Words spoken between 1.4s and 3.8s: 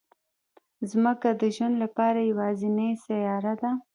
د ژوند لپاره یوازینی سیاره ده